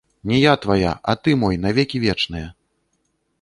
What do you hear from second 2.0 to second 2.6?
вечныя!